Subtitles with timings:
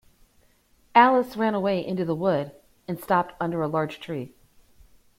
[0.95, 2.53] Alice ran a little way into the wood,
[2.87, 4.33] and stopped under a large tree.